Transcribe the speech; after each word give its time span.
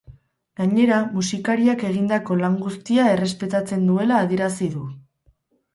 Gainera, 0.61 1.01
musikariak 1.17 1.85
egindako 1.91 2.39
lan 2.41 2.57
guztia 2.65 3.07
errespetatzen 3.13 3.89
duela 3.93 4.21
adierazi 4.25 4.75
du. 4.77 4.89